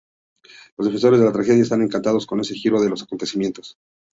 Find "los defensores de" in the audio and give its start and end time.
0.77-1.27